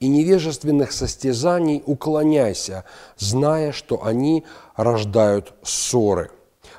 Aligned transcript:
и 0.00 0.08
невежественных 0.08 0.92
состязаний 0.92 1.82
уклоняйся, 1.86 2.84
зная, 3.16 3.72
что 3.72 4.04
они 4.04 4.44
рождают 4.76 5.54
ссоры. 5.62 6.30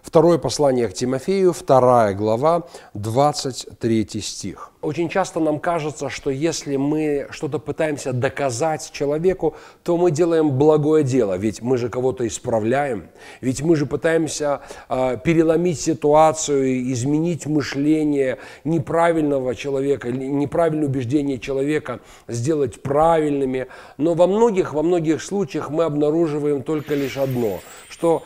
Второе 0.07 0.37
послание 0.37 0.87
к 0.87 0.93
Тимофею, 0.93 1.51
вторая 1.51 2.13
глава, 2.13 2.63
23 2.93 4.07
стих. 4.21 4.71
Очень 4.81 5.09
часто 5.09 5.41
нам 5.41 5.59
кажется, 5.59 6.09
что 6.09 6.29
если 6.29 6.77
мы 6.77 7.27
что-то 7.29 7.59
пытаемся 7.59 8.13
доказать 8.13 8.89
человеку, 8.93 9.57
то 9.83 9.97
мы 9.97 10.11
делаем 10.11 10.51
благое 10.51 11.03
дело, 11.03 11.35
ведь 11.35 11.61
мы 11.61 11.77
же 11.77 11.89
кого-то 11.89 12.25
исправляем, 12.25 13.09
ведь 13.41 13.61
мы 13.61 13.75
же 13.75 13.85
пытаемся 13.85 14.61
э, 14.87 15.17
переломить 15.21 15.81
ситуацию, 15.81 16.89
изменить 16.93 17.45
мышление 17.45 18.37
неправильного 18.63 19.55
человека, 19.55 20.09
неправильное 20.09 20.87
убеждение 20.87 21.37
человека 21.37 21.99
сделать 22.29 22.81
правильными. 22.81 23.67
Но 23.97 24.13
во 24.13 24.27
многих, 24.27 24.73
во 24.73 24.83
многих 24.83 25.21
случаях 25.21 25.69
мы 25.69 25.83
обнаруживаем 25.83 26.63
только 26.63 26.95
лишь 26.95 27.17
одно, 27.17 27.59
что 27.89 28.23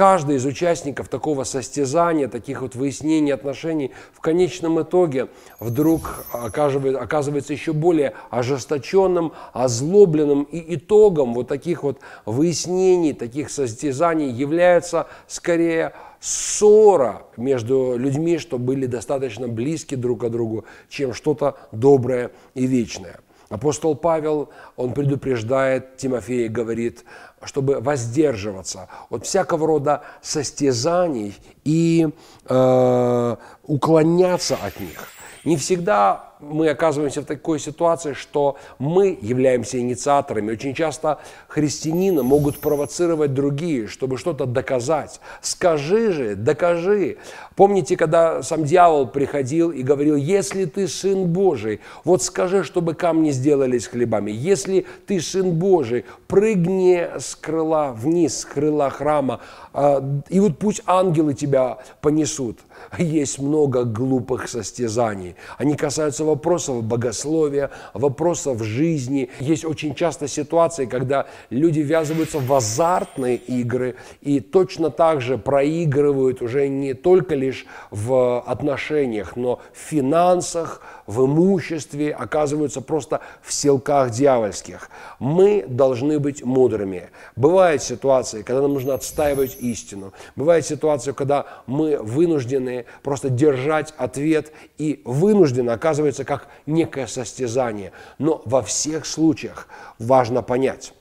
Каждый 0.00 0.36
из 0.36 0.46
участников 0.46 1.10
такого 1.10 1.44
состязания, 1.44 2.26
таких 2.26 2.62
вот 2.62 2.74
выяснений 2.74 3.34
отношений, 3.34 3.90
в 4.14 4.22
конечном 4.22 4.80
итоге 4.80 5.28
вдруг 5.58 6.24
оказывается 6.32 7.52
еще 7.52 7.74
более 7.74 8.14
ожесточенным, 8.30 9.34
озлобленным. 9.52 10.44
И 10.44 10.76
итогом 10.76 11.34
вот 11.34 11.48
таких 11.48 11.82
вот 11.82 11.98
выяснений, 12.24 13.12
таких 13.12 13.50
состязаний 13.50 14.30
является 14.30 15.06
скорее 15.26 15.92
ссора 16.18 17.24
между 17.36 17.98
людьми, 17.98 18.38
что 18.38 18.56
были 18.56 18.86
достаточно 18.86 19.48
близки 19.48 19.96
друг 19.96 20.22
к 20.22 20.30
другу, 20.30 20.64
чем 20.88 21.12
что-то 21.12 21.58
доброе 21.72 22.30
и 22.54 22.66
вечное. 22.66 23.20
Апостол 23.50 23.96
Павел, 23.96 24.48
он 24.76 24.94
предупреждает 24.94 25.96
Тимофея, 25.96 26.48
говорит, 26.48 27.04
чтобы 27.42 27.80
воздерживаться 27.80 28.88
от 29.08 29.26
всякого 29.26 29.66
рода 29.66 30.02
состязаний 30.22 31.36
и 31.64 32.10
э, 32.48 33.36
уклоняться 33.64 34.56
от 34.64 34.78
них. 34.78 35.08
Не 35.44 35.56
всегда 35.56 36.29
мы 36.40 36.68
оказываемся 36.68 37.22
в 37.22 37.24
такой 37.26 37.58
ситуации, 37.58 38.14
что 38.14 38.56
мы 38.78 39.18
являемся 39.20 39.78
инициаторами. 39.78 40.52
Очень 40.52 40.74
часто 40.74 41.18
христианина 41.48 42.22
могут 42.22 42.58
провоцировать 42.58 43.34
другие, 43.34 43.86
чтобы 43.86 44.16
что-то 44.16 44.46
доказать. 44.46 45.20
Скажи 45.42 46.12
же, 46.12 46.34
докажи. 46.34 47.18
Помните, 47.56 47.96
когда 47.96 48.42
сам 48.42 48.64
дьявол 48.64 49.06
приходил 49.06 49.70
и 49.70 49.82
говорил, 49.82 50.16
если 50.16 50.64
ты 50.64 50.88
сын 50.88 51.26
Божий, 51.26 51.80
вот 52.04 52.22
скажи, 52.22 52.64
чтобы 52.64 52.94
камни 52.94 53.30
сделались 53.30 53.86
хлебами. 53.86 54.30
Если 54.30 54.86
ты 55.06 55.20
сын 55.20 55.52
Божий, 55.52 56.04
прыгни 56.26 57.08
с 57.18 57.34
крыла 57.34 57.92
вниз, 57.92 58.40
с 58.40 58.44
крыла 58.44 58.90
храма, 58.90 59.40
а, 59.72 60.02
и 60.28 60.40
вот 60.40 60.58
пусть 60.58 60.82
ангелы 60.86 61.34
тебя 61.34 61.78
понесут. 62.00 62.60
Есть 62.98 63.38
много 63.38 63.84
глупых 63.84 64.48
состязаний. 64.48 65.36
Они 65.58 65.76
касаются 65.76 66.24
вопросов 66.30 66.82
богословия, 66.82 67.70
вопросов 67.94 68.62
жизни. 68.62 69.30
Есть 69.40 69.64
очень 69.64 69.94
часто 69.94 70.28
ситуации, 70.28 70.86
когда 70.86 71.26
люди 71.50 71.80
ввязываются 71.80 72.38
в 72.38 72.52
азартные 72.52 73.36
игры 73.36 73.96
и 74.20 74.40
точно 74.40 74.90
так 74.90 75.20
же 75.20 75.38
проигрывают 75.38 76.42
уже 76.42 76.68
не 76.68 76.94
только 76.94 77.34
лишь 77.34 77.66
в 77.90 78.40
отношениях, 78.40 79.36
но 79.36 79.60
в 79.72 79.78
финансах, 79.78 80.82
в 81.06 81.24
имуществе, 81.24 82.12
оказываются 82.12 82.80
просто 82.80 83.20
в 83.42 83.52
селках 83.52 84.10
дьявольских. 84.10 84.90
Мы 85.18 85.64
должны 85.68 86.18
быть 86.18 86.44
мудрыми. 86.44 87.10
Бывают 87.36 87.82
ситуации, 87.82 88.42
когда 88.42 88.62
нам 88.62 88.74
нужно 88.74 88.94
отстаивать 88.94 89.56
истину. 89.60 90.12
Бывает 90.36 90.64
ситуация, 90.64 91.14
когда 91.14 91.46
мы 91.66 91.98
вынуждены 91.98 92.84
просто 93.02 93.28
держать 93.28 93.92
ответ 93.96 94.52
и 94.78 95.02
вынуждены, 95.04 95.70
оказывается, 95.70 96.19
как 96.24 96.48
некое 96.66 97.06
состязание. 97.06 97.92
Но 98.18 98.42
во 98.44 98.62
всех 98.62 99.06
случаях 99.06 99.68
важно 99.98 100.42
понять, 100.42 100.92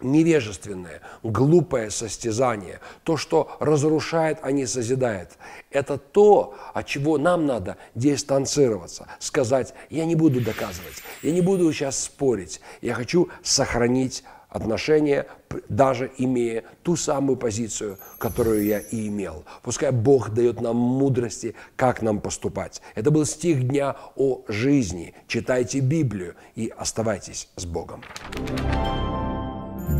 невежественное, 0.00 1.00
глупое 1.22 1.90
состязание, 1.90 2.80
то, 3.04 3.16
что 3.16 3.56
разрушает, 3.60 4.38
а 4.42 4.52
не 4.52 4.66
созидает. 4.66 5.32
Это 5.70 5.98
то, 5.98 6.54
от 6.74 6.86
чего 6.86 7.18
нам 7.18 7.46
надо 7.46 7.76
дистанцироваться, 7.94 9.06
сказать, 9.18 9.74
я 9.90 10.04
не 10.04 10.14
буду 10.14 10.40
доказывать, 10.40 11.02
я 11.22 11.32
не 11.32 11.40
буду 11.40 11.72
сейчас 11.72 12.04
спорить, 12.04 12.60
я 12.80 12.94
хочу 12.94 13.28
сохранить 13.42 14.24
отношения, 14.50 15.26
даже 15.68 16.10
имея 16.18 16.64
ту 16.82 16.96
самую 16.96 17.36
позицию, 17.36 17.98
которую 18.18 18.64
я 18.64 18.80
и 18.80 19.08
имел. 19.08 19.44
Пускай 19.62 19.90
Бог 19.90 20.30
дает 20.30 20.60
нам 20.60 20.76
мудрости, 20.76 21.54
как 21.76 22.02
нам 22.02 22.20
поступать. 22.20 22.82
Это 22.94 23.10
был 23.10 23.24
стих 23.24 23.66
дня 23.66 23.96
о 24.16 24.42
жизни. 24.48 25.14
Читайте 25.26 25.80
Библию 25.80 26.34
и 26.56 26.72
оставайтесь 26.76 27.48
с 27.56 27.64
Богом. 27.64 28.02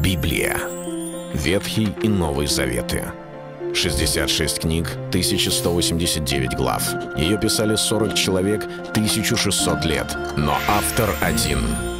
Библия. 0.02 0.56
Ветхий 1.34 1.88
и 2.02 2.08
Новый 2.08 2.46
Заветы. 2.46 3.04
66 3.72 4.60
книг, 4.60 4.88
1189 5.10 6.56
глав. 6.56 6.82
Ее 7.16 7.38
писали 7.38 7.76
40 7.76 8.14
человек, 8.14 8.64
1600 8.64 9.84
лет. 9.84 10.16
Но 10.36 10.56
автор 10.68 11.08
один— 11.20 11.60